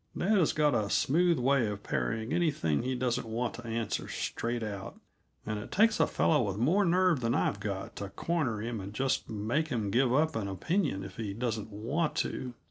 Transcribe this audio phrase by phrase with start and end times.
[0.17, 4.63] Dad has got a smooth way of parrying anything he doesn't want to answer straight
[4.63, 4.99] out,
[5.45, 8.95] and it takes a fellow with more nerve than I've got to corner him and
[8.95, 12.55] just make him give up an opinion if he doesn't want to.